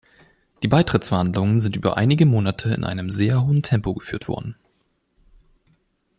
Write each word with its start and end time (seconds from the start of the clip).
Die 0.63 0.67
Beitrittverhandlungen 0.67 1.59
sind 1.59 1.75
über 1.75 1.95
einige 1.95 2.25
Monate 2.25 2.73
in 2.73 2.83
einem 2.83 3.11
sehr 3.11 3.45
hohen 3.45 3.61
Tempo 3.61 3.93
geführt 3.93 4.27
worden. 4.27 4.55